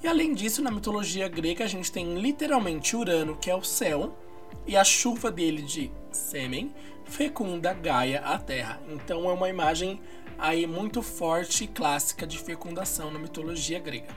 E 0.02 0.08
além 0.08 0.34
disso, 0.34 0.60
na 0.60 0.70
mitologia 0.70 1.28
grega, 1.28 1.64
a 1.64 1.68
gente 1.68 1.92
tem 1.92 2.18
literalmente 2.18 2.96
Urano, 2.96 3.36
que 3.36 3.48
é 3.48 3.54
o 3.54 3.62
céu, 3.62 4.18
e 4.66 4.76
a 4.76 4.84
chuva 4.84 5.30
dele 5.30 5.62
de 5.62 5.90
sêmen 6.10 6.74
fecunda 7.04 7.72
Gaia, 7.72 8.20
a 8.20 8.38
terra. 8.38 8.80
Então 8.88 9.28
é 9.28 9.32
uma 9.32 9.48
imagem 9.48 10.00
aí 10.38 10.66
muito 10.66 11.02
forte 11.02 11.64
e 11.64 11.68
clássica 11.68 12.26
de 12.26 12.38
fecundação 12.38 13.10
na 13.10 13.18
mitologia 13.18 13.78
grega. 13.78 14.14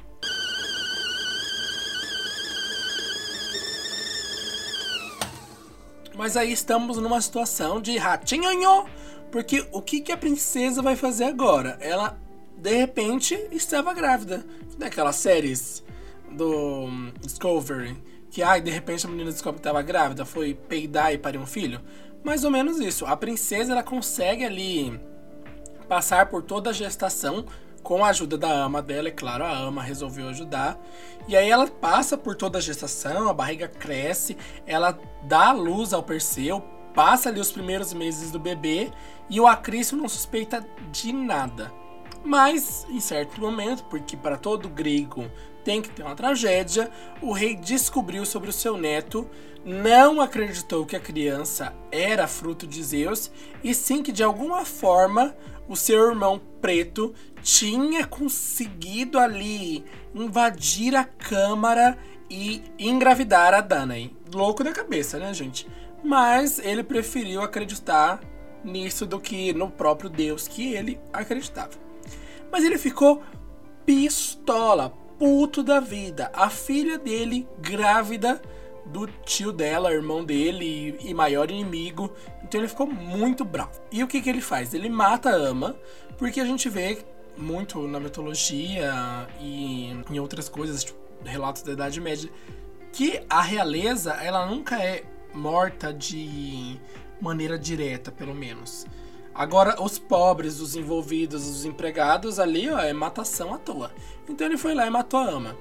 Mas 6.16 6.38
aí 6.38 6.52
estamos 6.52 6.98
numa 6.98 7.20
situação 7.20 7.82
de 7.82 7.98
ratinho, 7.98 8.86
porque 9.32 9.68
o 9.72 9.82
que, 9.82 10.00
que 10.00 10.12
a 10.14 10.18
princesa 10.18 10.82
vai 10.82 10.96
fazer 10.96 11.26
agora? 11.26 11.78
Ela 11.82 12.18
de 12.58 12.74
repente 12.74 13.36
estava 13.52 13.94
grávida. 13.94 14.46
Daquelas 14.78 15.18
séries 15.18 15.84
do 16.32 16.88
Discovery, 17.22 17.96
que 18.36 18.44
ai, 18.44 18.60
de 18.60 18.70
repente 18.70 19.06
a 19.06 19.10
menina 19.10 19.32
descobre 19.32 19.62
que 19.62 19.62
estava 19.62 19.82
grávida, 19.82 20.26
foi 20.26 20.54
peidar 20.54 21.14
e 21.14 21.18
parir 21.18 21.38
um 21.38 21.46
filho. 21.46 21.80
Mais 22.22 22.44
ou 22.44 22.52
menos 22.52 22.82
isso. 22.82 23.06
A 23.06 23.16
princesa 23.16 23.72
ela 23.72 23.82
consegue 23.82 24.44
ali 24.44 25.00
passar 25.88 26.26
por 26.26 26.44
toda 26.44 26.72
a 26.72 26.74
gestação 26.74 27.46
com 27.82 28.04
a 28.04 28.10
ajuda 28.10 28.38
da 28.38 28.52
ama 28.52 28.82
dela, 28.82 29.08
é 29.08 29.12
claro, 29.12 29.46
a 29.46 29.58
ama 29.58 29.82
resolveu 29.82 30.28
ajudar. 30.28 30.78
E 31.30 31.38
aí 31.38 31.50
ela 31.50 31.66
passa 31.66 32.18
por 32.18 32.36
toda 32.36 32.58
a 32.58 32.62
gestação, 32.62 33.30
a 33.30 33.34
barriga 33.34 33.70
cresce, 33.70 34.36
ela 34.68 35.00
dá 35.24 35.54
luz 35.54 35.94
ao 35.94 36.04
Perseu, 36.04 36.60
passa 36.94 37.30
ali 37.30 37.40
os 37.40 37.54
primeiros 37.54 37.94
meses 37.94 38.32
do 38.32 38.40
bebê 38.40 38.92
e 39.30 39.40
o 39.40 39.48
Acrício 39.48 39.96
não 39.96 40.10
suspeita 40.10 40.68
de 40.92 41.14
nada. 41.14 41.72
Mas, 42.22 42.86
em 42.90 43.00
certo 43.00 43.40
momento, 43.40 43.86
porque 43.86 44.18
para 44.18 44.36
todo 44.36 44.68
grego 44.68 45.32
tem 45.66 45.82
que 45.82 45.90
ter 45.90 46.04
uma 46.04 46.16
tragédia, 46.16 46.90
o 47.22 47.34
rei 47.34 47.56
descobriu 47.56 48.24
sobre 48.24 48.50
o 48.52 48.54
seu 48.54 48.78
neto, 48.78 49.28
não 49.66 50.22
acreditou 50.22 50.86
que 50.86 50.96
a 50.96 51.00
criança 51.00 51.74
era 51.92 52.28
fruto 52.28 52.68
de 52.68 52.82
Zeus, 52.84 53.32
e 53.64 53.74
sim 53.74 54.04
que 54.04 54.12
de 54.12 54.24
alguma 54.24 54.64
forma 54.64 55.36
o 55.68 55.76
seu 55.76 56.08
irmão 56.08 56.40
preto 56.62 57.16
tinha 57.42 58.06
conseguido 58.06 59.18
ali 59.18 59.84
invadir 60.14 60.96
a 60.96 61.04
câmara 61.04 61.98
e 62.30 62.62
engravidar 62.78 63.54
a 63.56 63.62
Danae. 63.62 64.16
Louco 64.32 64.64
da 64.64 64.72
cabeça, 64.72 65.18
né, 65.18 65.34
gente? 65.34 65.68
Mas 66.04 66.60
ele 66.60 66.84
preferiu 66.84 67.42
acreditar 67.42 68.20
nisso 68.64 69.06
do 69.06 69.20
que 69.20 69.52
no 69.54 69.70
próprio 69.70 70.10
Deus 70.10 70.48
que 70.48 70.74
ele 70.74 71.00
acreditava. 71.12 71.72
Mas 72.52 72.64
ele 72.64 72.78
ficou 72.78 73.24
pistola, 73.86 74.94
puto 75.18 75.64
da 75.64 75.80
vida. 75.80 76.32
A 76.34 76.50
filha 76.50 76.98
dele, 76.98 77.48
grávida 77.60 78.42
do 78.86 79.08
tio 79.26 79.52
dela, 79.52 79.92
irmão 79.92 80.24
dele 80.24 80.98
e 81.02 81.14
maior 81.14 81.50
inimigo. 81.50 82.12
Então 82.44 82.62
ele 82.62 82.68
ficou 82.68 82.88
muito 82.88 83.44
bravo. 83.44 83.72
E 83.92 84.04
o 84.04 84.08
que, 84.08 84.22
que 84.22 84.30
ele 84.30 84.42
faz? 84.42 84.74
Ele 84.74 84.90
mata 84.90 85.30
a 85.30 85.36
Ama, 85.36 85.76
porque 86.18 86.40
a 86.40 86.46
gente 86.46 86.70
vê 86.70 87.04
muito 87.38 87.88
na 87.88 88.00
mitologia 88.00 89.28
e 89.42 89.92
em 90.10 90.20
outras 90.20 90.48
coisas, 90.48 90.84
tipo, 90.84 91.00
relatos 91.24 91.64
da 91.64 91.74
Idade 91.74 92.00
Média, 92.00 92.30
que 92.94 93.22
a 93.30 93.42
realeza 93.42 94.14
ela 94.14 94.46
nunca 94.46 94.82
é 94.82 95.04
morta 95.34 95.94
de 95.94 96.80
maneira 97.20 97.58
direta, 97.58 98.12
pelo 98.12 98.34
menos. 98.34 98.86
Agora, 99.36 99.82
os 99.84 100.00
pobres, 100.00 100.62
os 100.62 100.78
envolvidos, 100.78 101.46
os 101.46 101.66
empregados 101.66 102.40
ali, 102.40 102.70
ó, 102.70 102.80
é 102.80 102.94
matação 102.94 103.54
à 103.54 103.58
toa. 103.58 103.92
Então 104.30 104.48
ele 104.48 104.58
foi 104.58 104.74
lá 104.74 104.88
e 104.88 104.90
matou 104.90 105.20
a 105.20 105.30
ama. 105.30 105.58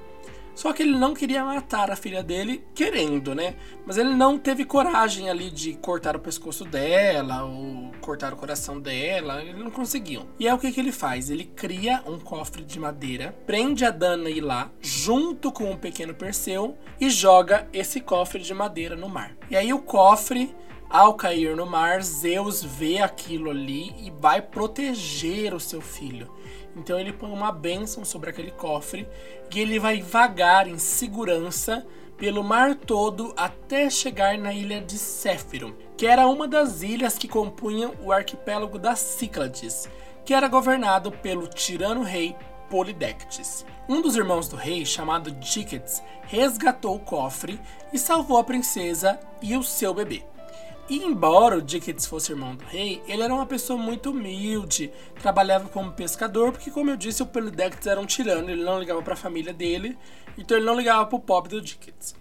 Só 0.55 0.73
que 0.73 0.85
ele 0.85 0.97
não 0.97 1.15
queria 1.15 1.45
matar 1.45 1.91
a 1.91 1.97
filha 1.97 2.23
dele 2.23 2.65
querendo, 2.75 3.35
né? 3.35 3.57
Mas 3.85 3.99
ele 3.99 4.15
não 4.15 4.39
teve 4.39 4.65
coragem 4.65 5.29
ali 5.29 5.51
de 5.51 5.75
cortar 5.75 6.15
o 6.15 6.21
pescoço 6.21 6.65
dela 6.65 7.43
ou 7.45 7.91
cortar 8.01 8.33
o 8.33 8.37
coração 8.37 8.81
dela. 8.81 9.43
Ele 9.43 9.65
não 9.65 9.71
conseguiu. 9.71 10.29
E 10.39 10.47
é 10.47 10.55
o 10.55 10.59
que, 10.59 10.71
que 10.71 10.79
ele 10.79 10.93
faz? 10.93 11.29
Ele 11.29 11.45
cria 11.45 12.03
um 12.07 12.21
cofre 12.21 12.63
de 12.63 12.79
madeira, 12.79 13.37
prende 13.45 13.85
a 13.85 13.91
Danae 13.91 14.41
lá, 14.41 14.71
junto 14.81 15.51
com 15.51 15.73
o 15.73 15.77
pequeno 15.77 16.15
Perseu, 16.15 16.79
e 17.01 17.11
joga 17.11 17.69
esse 17.73 18.01
cofre 18.01 18.41
de 18.41 18.55
madeira 18.55 18.95
no 18.95 19.09
mar. 19.09 19.37
E 19.51 19.57
aí 19.57 19.73
o 19.73 19.81
cofre 19.81 20.55
ao 20.95 21.15
cair 21.15 21.57
no 21.57 21.67
mar, 21.67 22.01
Zeus 22.05 22.63
vê 22.63 23.01
aquilo 23.01 23.51
ali 23.51 23.93
e 23.99 24.13
vai 24.13 24.41
proteger 24.41 25.53
o 25.53 25.59
seu 25.59 25.81
filho. 25.81 26.31
Então 26.77 27.01
ele 27.01 27.13
põe 27.13 27.33
uma 27.33 27.51
bênção 27.51 28.05
sobre 28.05 28.31
aquele 28.31 28.53
cofre 28.53 29.05
e 29.53 29.59
ele 29.59 29.81
vai 29.81 30.01
vagar 30.01 30.69
em 30.69 30.79
segurança 30.79 31.85
pelo 32.17 32.45
mar 32.45 32.77
todo 32.77 33.35
até 33.37 33.91
chegar 33.91 34.39
na 34.39 34.55
ilha 34.55 34.81
de 34.81 34.97
Céfiro, 34.97 35.77
que 35.97 36.07
era 36.07 36.29
uma 36.29 36.47
das 36.47 36.83
ilhas 36.83 37.19
que 37.19 37.27
compunham 37.27 37.93
o 38.01 38.13
arquipélago 38.13 38.79
das 38.79 39.01
Cíclades, 39.01 39.89
que 40.25 40.33
era 40.33 40.47
governado 40.47 41.11
pelo 41.11 41.49
tirano 41.49 42.05
rei 42.05 42.37
Polidectes. 42.71 43.67
Um 43.89 44.01
dos 44.01 44.15
irmãos 44.15 44.47
do 44.47 44.55
rei, 44.55 44.87
chamado 44.87 45.33
Díquetes, 45.33 46.01
resgatou 46.23 46.95
o 46.95 47.01
cofre 47.01 47.61
e 47.93 47.99
salvou 47.99 48.39
a 48.39 48.45
princesa 48.45 49.19
e 49.43 49.57
o 49.57 49.63
seu 49.65 49.93
bebê. 49.93 50.34
E 50.89 50.99
embora 50.99 51.57
o 51.57 51.63
Dickens 51.63 52.05
fosse 52.05 52.33
irmão 52.33 52.55
do 52.55 52.65
rei, 52.65 53.03
ele 53.09 53.23
era 53.23 53.35
uma 53.35 53.47
pessoa 53.47 53.79
muito 53.79 54.11
humilde, 54.11 54.93
trabalhava 55.21 55.67
como 55.71 55.93
pescador, 55.93 56.53
porque 56.53 56.71
como 56.71 56.91
eu 56.91 56.97
disse, 56.97 57.23
o 57.23 57.27
Polydectes 57.27 57.87
era 57.87 57.99
um 57.99 58.05
tirano, 58.05 58.51
ele 58.51 58.63
não 58.63 58.79
ligava 58.79 59.01
para 59.01 59.15
a 59.15 59.17
família 59.17 59.55
dele, 59.55 59.97
então 60.37 60.59
ele 60.59 60.67
não 60.67 60.77
ligava 60.77 61.07
para 61.07 61.17
o 61.17 61.21
pobre 61.21 61.49
do 61.51 61.61
Dickens. 61.63 62.15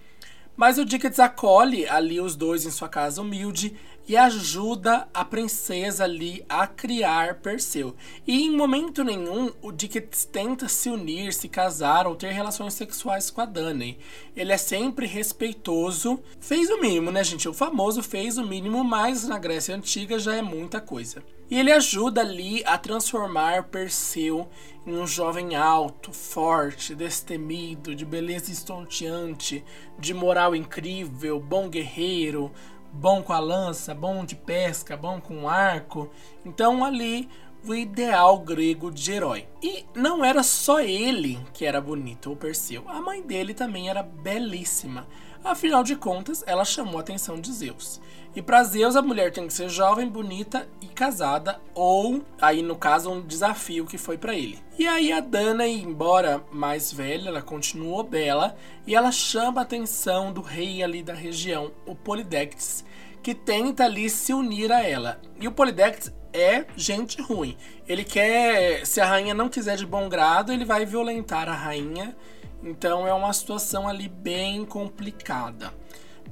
Mas 0.56 0.78
o 0.78 0.86
Dickens 0.86 1.20
acolhe 1.20 1.88
ali 1.90 2.22
os 2.22 2.38
dois 2.38 2.66
em 2.66 2.72
sua 2.72 2.88
casa 2.88 3.22
humilde 3.22 3.76
e 4.08 4.18
ajuda 4.18 5.08
a 5.14 5.24
princesa 5.24 6.04
ali 6.04 6.44
a 6.50 6.68
criar 6.68 7.36
Perseu. 7.36 7.96
E 8.28 8.44
em 8.44 8.56
momento 8.56 9.04
nenhum 9.04 9.52
o 9.62 9.72
Dickens 9.72 10.26
tenta 10.26 10.68
se 10.68 10.90
unir, 10.90 11.34
se 11.34 11.48
casar 11.48 12.06
ou 12.06 12.16
ter 12.16 12.32
relações 12.32 12.74
sexuais 12.74 13.30
com 13.30 13.42
a 13.42 13.46
Danae. 13.46 13.98
Ele 14.36 14.52
é 14.52 14.58
sempre 14.58 15.06
respeitoso. 15.06 16.20
Fez 16.40 16.70
o 16.70 16.82
mínimo, 16.82 17.12
né, 17.12 17.24
gente? 17.24 17.48
O 17.48 17.54
famoso 17.54 18.04
fez 18.04 18.38
o 18.38 18.46
mínimo, 18.46 18.84
mas 18.84 19.28
na 19.28 19.40
Grécia 19.40 19.76
Antiga 19.76 20.20
já 20.20 20.36
é 20.36 20.42
muita 20.42 20.82
coisa. 20.82 21.24
E 21.50 21.60
ele 21.60 21.72
ajuda 21.72 22.22
ali 22.22 22.64
a 22.66 22.78
transformar 22.78 23.66
Perseu 23.66 24.50
em 24.86 24.98
um 24.98 25.08
jovem 25.08 25.56
alto, 25.56 26.12
forte, 26.12 26.96
destemido, 26.96 27.96
de 27.96 28.04
beleza 28.04 28.52
estonteante, 28.52 29.64
de 29.98 30.14
moral 30.14 30.56
incrível, 30.56 31.40
bom 31.40 31.70
guerreiro, 31.70 32.52
bom 32.94 33.24
com 33.24 33.34
a 33.34 33.40
lança, 33.40 33.94
bom 33.96 34.24
de 34.24 34.36
pesca, 34.36 34.96
bom 34.96 35.20
com 35.20 35.50
arco. 35.50 36.10
Então 36.46 36.86
ali 36.86 37.28
o 37.66 37.74
ideal 37.74 38.38
grego 38.40 38.92
de 38.92 39.12
herói. 39.12 39.48
E 39.62 39.86
não 39.96 40.24
era 40.24 40.44
só 40.44 40.80
ele 40.80 41.40
que 41.54 41.66
era 41.66 41.82
bonito, 41.82 42.32
o 42.32 42.36
Perseu. 42.36 42.84
A 42.88 43.02
mãe 43.02 43.22
dele 43.22 43.54
também 43.54 43.90
era 43.90 44.04
belíssima. 44.04 45.08
Afinal 45.44 45.84
de 45.84 45.96
contas, 45.96 46.44
ela 46.48 46.64
chamou 46.64 46.98
a 46.98 47.02
atenção 47.02 47.40
de 47.40 47.52
Zeus. 47.52 48.00
E 48.36 48.42
para 48.42 48.64
Zeus, 48.64 48.96
a 48.96 49.02
mulher 49.02 49.32
tem 49.32 49.46
que 49.46 49.54
ser 49.54 49.70
jovem, 49.70 50.08
bonita 50.08 50.68
e 50.82 50.88
casada, 50.88 51.62
ou, 51.76 52.24
aí 52.42 52.64
no 52.64 52.76
caso, 52.76 53.12
um 53.12 53.22
desafio 53.22 53.86
que 53.86 53.98
foi 53.98 54.18
para 54.18 54.34
ele. 54.34 54.60
E 54.78 54.88
aí 54.88 55.12
a 55.12 55.20
Dana, 55.20 55.68
embora 55.68 56.44
mais 56.52 56.92
velha, 56.92 57.30
ela 57.30 57.44
continuou 57.44 58.02
bela 58.02 58.56
e 58.88 58.96
ela 58.96 59.12
chama 59.12 59.62
a 59.62 59.64
atenção 59.64 60.34
do 60.34 60.42
rei 60.42 60.82
ali 60.82 61.04
da 61.04 61.14
região, 61.14 61.72
o 61.86 61.94
Polydectes, 61.94 62.84
que 63.22 63.36
tenta 63.36 63.86
ali 63.86 64.10
se 64.10 64.34
unir 64.34 64.72
a 64.72 64.82
ela. 64.82 65.22
E 65.40 65.48
o 65.48 65.52
Polydectes 65.52 66.12
é 66.34 66.66
gente 66.76 67.22
ruim. 67.22 67.56
Ele 67.88 68.04
quer, 68.04 68.84
se 68.86 69.00
a 69.00 69.06
rainha 69.06 69.36
não 69.36 69.48
quiser 69.48 69.78
de 69.78 69.86
bom 69.86 70.10
grado, 70.10 70.52
ele 70.52 70.66
vai 70.66 70.88
violentar 70.88 71.48
a 71.48 71.54
rainha. 71.54 72.16
Então 72.64 73.06
é 73.06 73.14
uma 73.14 73.32
situação 73.32 73.88
ali 73.88 74.10
bem 74.10 74.66
complicada. 74.66 75.72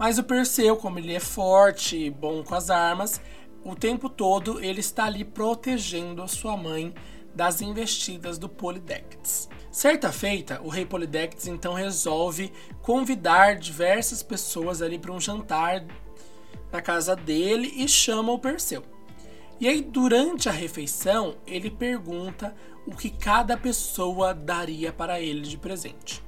Mas 0.02 0.18
o 0.18 0.24
Perseu, 0.24 0.76
como 0.78 0.98
ele 0.98 1.14
é 1.14 1.20
forte, 1.20 2.10
bom 2.10 2.44
com 2.44 2.56
as 2.56 2.72
armas, 2.72 3.22
o 3.64 3.76
tempo 3.76 4.10
todo 4.10 4.60
ele 4.60 4.80
está 4.80 5.06
ali 5.06 5.24
protegendo 5.24 6.24
a 6.24 6.28
sua 6.28 6.58
mãe 6.58 6.92
das 7.36 7.62
investidas 7.62 8.40
do 8.40 8.50
Polydectes. 8.50 9.48
Certa 9.72 10.12
feita, 10.12 10.60
o 10.64 10.70
rei 10.70 10.88
Polydectes 10.88 11.46
então 11.46 11.76
resolve 11.76 12.52
convidar 12.82 13.58
diversas 13.58 14.24
pessoas 14.24 14.82
ali 14.82 14.98
para 14.98 15.12
um 15.12 15.20
jantar 15.20 15.86
na 16.72 16.82
casa 16.82 17.16
dele 17.16 17.72
e 17.76 17.88
chama 17.88 18.32
o 18.32 18.40
Perseu. 18.40 18.82
E 19.60 19.68
aí, 19.68 19.84
durante 19.84 20.50
a 20.50 20.52
refeição, 20.52 21.36
ele 21.46 21.70
pergunta 21.70 22.56
o 22.88 22.96
que 22.96 23.12
cada 23.12 23.56
pessoa 23.56 24.34
daria 24.34 24.92
para 24.92 25.22
ele 25.22 25.42
de 25.42 25.60
presente. 25.60 26.24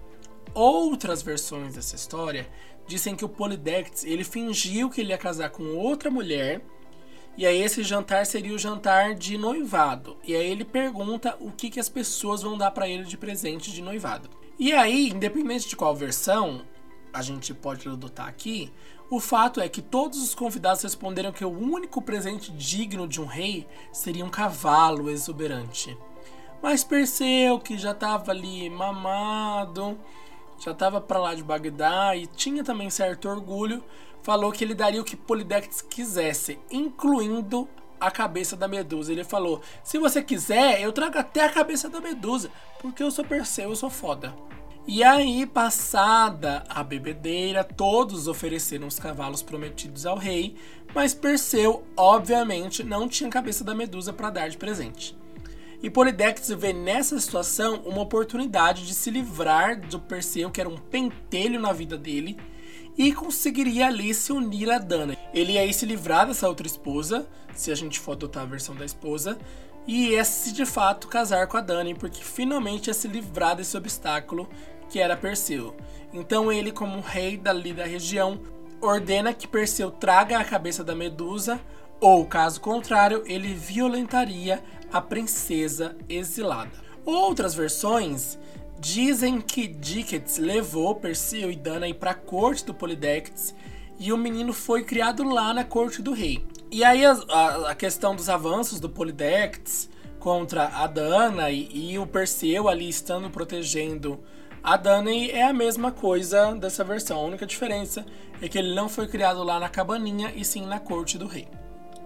Outras 0.53 1.23
versões 1.23 1.73
dessa 1.73 1.95
história 1.95 2.47
dizem 2.87 3.15
que 3.15 3.25
o 3.25 3.29
Polydectes 3.29 4.03
ele 4.03 4.23
fingiu 4.23 4.89
que 4.89 5.01
ele 5.01 5.09
ia 5.09 5.17
casar 5.17 5.49
com 5.49 5.63
outra 5.75 6.09
mulher 6.11 6.61
e 7.35 7.47
aí 7.47 7.61
esse 7.61 7.83
jantar 7.83 8.25
seria 8.27 8.53
o 8.53 8.59
jantar 8.59 9.15
de 9.15 9.37
noivado. 9.37 10.17
E 10.23 10.35
aí 10.35 10.51
ele 10.51 10.63
pergunta 10.63 11.35
o 11.39 11.51
que, 11.51 11.69
que 11.69 11.79
as 11.79 11.89
pessoas 11.89 12.43
vão 12.43 12.57
dar 12.57 12.69
para 12.71 12.87
ele 12.87 13.05
de 13.05 13.17
presente 13.17 13.71
de 13.71 13.81
noivado. 13.81 14.29
E 14.59 14.71
aí, 14.71 15.09
independente 15.09 15.67
de 15.67 15.75
qual 15.75 15.95
versão 15.95 16.61
a 17.11 17.23
gente 17.23 17.53
pode 17.53 17.87
adotar 17.89 18.27
aqui, 18.27 18.71
o 19.09 19.19
fato 19.19 19.59
é 19.59 19.67
que 19.67 19.81
todos 19.81 20.21
os 20.21 20.35
convidados 20.35 20.83
responderam 20.83 21.31
que 21.31 21.43
o 21.43 21.49
único 21.49 22.01
presente 22.01 22.51
digno 22.51 23.07
de 23.07 23.19
um 23.19 23.25
rei 23.25 23.67
seria 23.91 24.23
um 24.23 24.29
cavalo 24.29 25.09
exuberante. 25.09 25.97
Mas 26.61 26.83
Perseu, 26.83 27.59
que 27.59 27.77
já 27.77 27.91
estava 27.91 28.31
ali 28.31 28.69
mamado, 28.69 29.99
já 30.59 30.71
estava 30.71 30.99
para 31.01 31.19
lá 31.19 31.33
de 31.33 31.43
Bagdá 31.43 32.15
e 32.15 32.27
tinha 32.27 32.63
também 32.63 32.89
certo 32.89 33.27
orgulho, 33.27 33.83
falou 34.21 34.51
que 34.51 34.63
ele 34.63 34.73
daria 34.73 35.01
o 35.01 35.05
que 35.05 35.15
Polydectes 35.15 35.81
quisesse, 35.81 36.59
incluindo 36.71 37.67
a 37.99 38.09
cabeça 38.11 38.55
da 38.55 38.67
Medusa. 38.67 39.11
Ele 39.11 39.23
falou: 39.23 39.61
"Se 39.83 39.97
você 39.97 40.21
quiser, 40.21 40.81
eu 40.81 40.91
trago 40.91 41.17
até 41.17 41.45
a 41.45 41.49
cabeça 41.49 41.89
da 41.89 42.01
Medusa, 42.01 42.49
porque 42.81 43.03
eu 43.03 43.11
sou 43.11 43.25
Perseu, 43.25 43.69
eu 43.69 43.75
sou 43.75 43.89
foda". 43.89 44.33
E 44.85 45.01
aí, 45.01 45.45
passada 45.45 46.65
a 46.67 46.83
bebedeira, 46.83 47.63
todos 47.63 48.27
ofereceram 48.27 48.85
os 48.85 48.99
cavalos 48.99 49.41
prometidos 49.41 50.05
ao 50.05 50.17
rei, 50.17 50.57
mas 50.93 51.13
Perseu, 51.13 51.85
obviamente, 51.95 52.83
não 52.83 53.07
tinha 53.07 53.29
cabeça 53.29 53.63
da 53.63 53.73
Medusa 53.73 54.11
para 54.11 54.29
dar 54.29 54.49
de 54.49 54.57
presente. 54.57 55.17
E 55.83 55.89
Polydectes 55.89 56.49
vê 56.49 56.71
nessa 56.71 57.19
situação 57.19 57.81
uma 57.85 58.01
oportunidade 58.01 58.87
de 58.87 58.93
se 58.93 59.11
livrar 59.11 59.81
do 59.81 59.99
Perseu, 59.99 60.49
que 60.49 60.61
era 60.61 60.69
um 60.69 60.77
pentelho 60.77 61.59
na 61.59 61.73
vida 61.73 61.97
dele, 61.97 62.37
e 62.97 63.11
conseguiria 63.11 63.87
ali 63.87 64.13
se 64.13 64.31
unir 64.31 64.71
a 64.71 64.77
Dana. 64.77 65.17
Ele 65.33 65.51
ia 65.51 65.59
aí 65.59 65.73
se 65.73 65.85
livrar 65.85 66.25
dessa 66.25 66.47
outra 66.47 66.65
esposa, 66.65 67.27
se 67.53 67.69
a 67.69 67.75
gente 67.75 67.99
for 67.99 68.13
adotar 68.13 68.43
a 68.43 68.45
versão 68.45 68.73
da 68.73 68.85
esposa, 68.85 69.37
e 69.85 70.11
ia 70.11 70.23
se 70.23 70.53
de 70.53 70.65
fato 70.65 71.09
casar 71.09 71.47
com 71.47 71.57
a 71.57 71.61
Dani, 71.61 71.93
porque 71.93 72.23
finalmente 72.23 72.87
ia 72.87 72.93
se 72.93 73.09
livrar 73.09 73.57
desse 73.57 73.75
obstáculo 73.75 74.47
que 74.89 74.99
era 74.99 75.17
Perseu. 75.17 75.75
Então 76.13 76.49
ele, 76.49 76.71
como 76.71 77.01
rei 77.01 77.35
dali 77.35 77.73
da 77.73 77.83
região, 77.83 78.39
ordena 78.79 79.33
que 79.33 79.49
Perseu 79.49 79.91
traga 79.91 80.39
a 80.39 80.45
cabeça 80.45 80.81
da 80.81 80.95
Medusa, 80.95 81.59
ou 81.99 82.25
caso 82.25 82.59
contrário, 82.59 83.23
ele 83.25 83.53
violentaria 83.53 84.63
a 84.93 85.01
princesa 85.01 85.95
exilada. 86.07 86.71
Outras 87.03 87.55
versões 87.55 88.37
dizem 88.79 89.41
que 89.41 89.67
Díquetes 89.67 90.37
levou 90.37 90.93
Perseu 90.93 91.51
e 91.51 91.55
Danae 91.55 91.93
para 91.93 92.11
a 92.11 92.15
corte 92.15 92.63
do 92.63 92.73
Polydectes 92.73 93.55
e 93.99 94.13
o 94.13 94.17
menino 94.17 94.53
foi 94.53 94.83
criado 94.83 95.23
lá 95.23 95.53
na 95.53 95.63
corte 95.63 96.01
do 96.01 96.13
rei. 96.13 96.45
E 96.69 96.83
aí 96.83 97.03
a, 97.05 97.11
a, 97.11 97.71
a 97.71 97.75
questão 97.75 98.15
dos 98.15 98.29
avanços 98.29 98.79
do 98.79 98.89
Polydectes 98.89 99.89
contra 100.19 100.67
a 100.67 100.85
Dana 100.85 101.49
e, 101.49 101.69
e, 101.73 101.99
o 101.99 102.05
Perseu 102.05 102.69
ali 102.69 102.87
estando 102.87 103.29
protegendo 103.29 104.19
a 104.63 104.77
Danae 104.77 105.31
é 105.31 105.43
a 105.43 105.53
mesma 105.53 105.91
coisa 105.91 106.53
dessa 106.55 106.83
versão. 106.83 107.19
A 107.19 107.25
única 107.25 107.45
diferença 107.45 108.05
é 108.41 108.47
que 108.47 108.57
ele 108.57 108.73
não 108.73 108.87
foi 108.87 109.07
criado 109.07 109.43
lá 109.43 109.59
na 109.59 109.69
cabaninha 109.69 110.31
e 110.35 110.45
sim 110.45 110.65
na 110.65 110.79
corte 110.79 111.17
do 111.17 111.27
rei. 111.27 111.47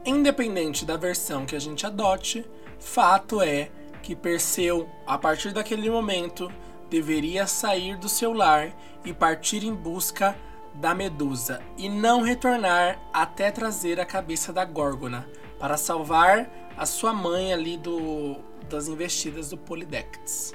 Independente 0.06 0.86
da 0.86 0.98
versão 0.98 1.46
que 1.46 1.56
a 1.56 1.60
gente 1.60 1.86
adote, 1.86 2.46
Fato 2.80 3.42
é 3.42 3.70
que 4.02 4.16
Perseu, 4.16 4.90
a 5.06 5.18
partir 5.18 5.54
daquele 5.54 5.90
momento, 5.90 6.52
deveria 6.90 7.46
sair 7.48 7.98
do 7.98 8.08
seu 8.08 8.34
lar 8.34 8.74
e 9.04 9.14
partir 9.14 9.64
em 9.64 9.74
busca 9.74 10.36
da 10.76 10.94
Medusa 10.94 11.62
e 11.78 11.90
não 11.90 12.22
retornar 12.22 13.00
até 13.12 13.52
trazer 13.52 14.00
a 14.00 14.06
cabeça 14.06 14.54
da 14.54 14.64
Górgona 14.64 15.28
para 15.60 15.76
salvar 15.76 16.50
a 16.78 16.86
sua 16.86 17.12
mãe 17.12 17.52
ali 17.52 17.78
do, 17.78 18.38
das 18.70 18.88
investidas 18.88 19.50
do 19.50 19.58
Polydectes. 19.58 20.54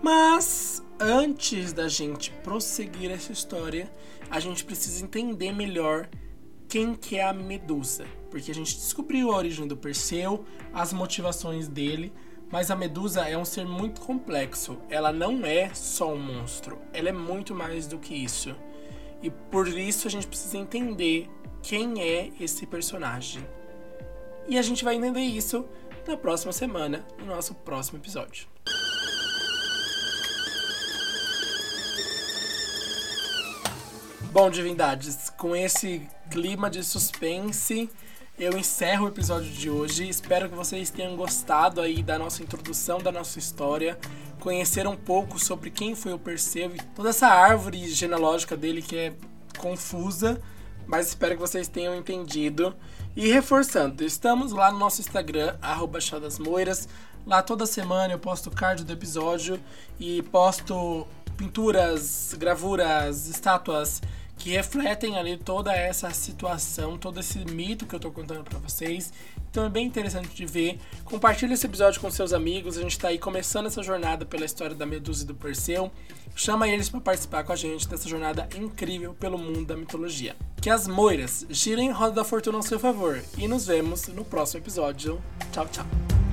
Mas 0.00 0.82
antes 1.00 1.72
da 1.72 1.88
gente 1.88 2.30
prosseguir 2.42 3.10
essa 3.10 3.32
história, 3.32 3.90
a 4.30 4.38
gente 4.38 4.64
precisa 4.64 5.04
entender 5.04 5.52
melhor 5.52 6.08
quem 6.74 6.92
que 6.92 7.18
é 7.18 7.22
a 7.22 7.32
Medusa 7.32 8.04
porque 8.34 8.50
a 8.50 8.54
gente 8.54 8.74
descobriu 8.74 9.30
a 9.30 9.36
origem 9.36 9.64
do 9.64 9.76
Perseu, 9.76 10.44
as 10.72 10.92
motivações 10.92 11.68
dele, 11.68 12.12
mas 12.50 12.68
a 12.68 12.74
Medusa 12.74 13.28
é 13.28 13.38
um 13.38 13.44
ser 13.44 13.64
muito 13.64 14.00
complexo. 14.00 14.76
Ela 14.90 15.12
não 15.12 15.46
é 15.46 15.72
só 15.72 16.12
um 16.12 16.18
monstro, 16.18 16.76
ela 16.92 17.10
é 17.10 17.12
muito 17.12 17.54
mais 17.54 17.86
do 17.86 17.96
que 17.96 18.12
isso. 18.12 18.56
E 19.22 19.30
por 19.30 19.68
isso 19.68 20.08
a 20.08 20.10
gente 20.10 20.26
precisa 20.26 20.58
entender 20.58 21.30
quem 21.62 22.02
é 22.02 22.32
esse 22.40 22.66
personagem. 22.66 23.46
E 24.48 24.58
a 24.58 24.62
gente 24.62 24.82
vai 24.82 24.96
entender 24.96 25.20
isso 25.20 25.64
na 26.08 26.16
próxima 26.16 26.52
semana, 26.52 27.06
no 27.20 27.26
nosso 27.26 27.54
próximo 27.54 28.00
episódio. 28.00 28.53
Bom, 34.34 34.50
divindades, 34.50 35.30
com 35.38 35.54
esse 35.54 36.08
clima 36.28 36.68
de 36.68 36.82
suspense, 36.82 37.88
eu 38.36 38.58
encerro 38.58 39.04
o 39.04 39.08
episódio 39.08 39.48
de 39.48 39.70
hoje. 39.70 40.08
Espero 40.08 40.48
que 40.48 40.56
vocês 40.56 40.90
tenham 40.90 41.14
gostado 41.14 41.80
aí 41.80 42.02
da 42.02 42.18
nossa 42.18 42.42
introdução, 42.42 42.98
da 42.98 43.12
nossa 43.12 43.38
história, 43.38 43.96
conhecer 44.40 44.88
um 44.88 44.96
pouco 44.96 45.38
sobre 45.38 45.70
quem 45.70 45.94
foi 45.94 46.12
o 46.12 46.18
Perseu 46.18 46.74
e 46.74 46.82
toda 46.96 47.10
essa 47.10 47.28
árvore 47.28 47.88
genealógica 47.88 48.56
dele 48.56 48.82
que 48.82 48.96
é 48.96 49.12
confusa, 49.56 50.42
mas 50.84 51.06
espero 51.06 51.36
que 51.36 51.40
vocês 51.40 51.68
tenham 51.68 51.94
entendido. 51.94 52.74
E 53.14 53.28
reforçando, 53.28 54.02
estamos 54.02 54.50
lá 54.50 54.72
no 54.72 54.80
nosso 54.80 55.00
Instagram, 55.00 55.56
@chadasmoiras. 56.00 56.88
Lá 57.24 57.40
toda 57.40 57.66
semana 57.66 58.12
eu 58.12 58.18
posto 58.18 58.50
card 58.50 58.82
do 58.82 58.92
episódio 58.92 59.60
e 59.96 60.22
posto 60.24 61.06
pinturas, 61.36 62.34
gravuras, 62.36 63.28
estátuas 63.28 64.02
que 64.36 64.50
refletem 64.50 65.16
ali 65.16 65.36
toda 65.36 65.72
essa 65.72 66.10
situação, 66.10 66.98
todo 66.98 67.20
esse 67.20 67.38
mito 67.38 67.86
que 67.86 67.94
eu 67.94 68.00
tô 68.00 68.10
contando 68.10 68.44
para 68.44 68.58
vocês. 68.58 69.12
Então 69.50 69.64
é 69.64 69.68
bem 69.68 69.86
interessante 69.86 70.34
de 70.34 70.44
ver. 70.44 70.78
Compartilhe 71.04 71.54
esse 71.54 71.66
episódio 71.66 72.00
com 72.00 72.10
seus 72.10 72.32
amigos. 72.32 72.76
A 72.76 72.82
gente 72.82 72.98
tá 72.98 73.08
aí 73.08 73.18
começando 73.18 73.66
essa 73.66 73.82
jornada 73.82 74.26
pela 74.26 74.44
história 74.44 74.74
da 74.74 74.84
Medusa 74.84 75.22
e 75.24 75.26
do 75.26 75.34
Perseu. 75.34 75.90
Chama 76.34 76.68
eles 76.68 76.88
para 76.88 77.00
participar 77.00 77.44
com 77.44 77.52
a 77.52 77.56
gente 77.56 77.88
dessa 77.88 78.08
jornada 78.08 78.48
incrível 78.56 79.14
pelo 79.14 79.38
mundo 79.38 79.64
da 79.64 79.76
mitologia. 79.76 80.34
Que 80.60 80.68
as 80.68 80.88
moiras 80.88 81.46
girem 81.48 81.92
roda 81.92 82.16
da 82.16 82.24
fortuna 82.24 82.58
ao 82.58 82.62
seu 82.62 82.80
favor. 82.80 83.22
E 83.38 83.46
nos 83.46 83.66
vemos 83.66 84.08
no 84.08 84.24
próximo 84.24 84.60
episódio. 84.60 85.22
Tchau, 85.52 85.68
tchau. 85.68 86.23